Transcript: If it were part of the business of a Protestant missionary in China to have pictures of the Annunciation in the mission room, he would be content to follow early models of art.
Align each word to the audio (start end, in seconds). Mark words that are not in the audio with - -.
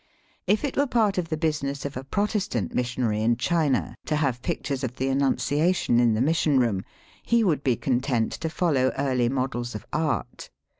If 0.47 0.63
it 0.63 0.75
were 0.75 0.87
part 0.87 1.19
of 1.19 1.29
the 1.29 1.37
business 1.37 1.85
of 1.85 1.95
a 1.95 2.03
Protestant 2.03 2.73
missionary 2.73 3.21
in 3.21 3.37
China 3.37 3.95
to 4.07 4.15
have 4.15 4.41
pictures 4.41 4.83
of 4.83 4.95
the 4.95 5.09
Annunciation 5.09 5.99
in 5.99 6.15
the 6.15 6.21
mission 6.21 6.59
room, 6.59 6.83
he 7.21 7.43
would 7.43 7.63
be 7.63 7.75
content 7.75 8.31
to 8.31 8.49
follow 8.49 8.91
early 8.97 9.29
models 9.29 9.75
of 9.75 9.85
art. 9.93 10.49